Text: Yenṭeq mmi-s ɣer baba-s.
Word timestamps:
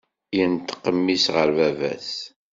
Yenṭeq 0.37 0.83
mmi-s 0.95 1.25
ɣer 1.35 1.49
baba-s. 1.57 2.11